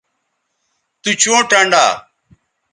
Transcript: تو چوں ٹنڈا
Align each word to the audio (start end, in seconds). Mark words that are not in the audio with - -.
تو 1.01 1.09
چوں 1.21 1.39
ٹنڈا 1.49 1.85